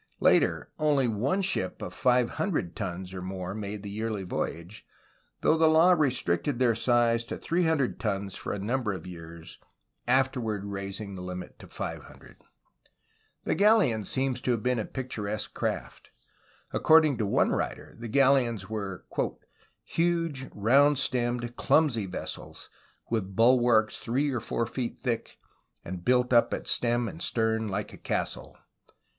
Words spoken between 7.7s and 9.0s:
THE MANILA GALLEON 87 dred tons for a number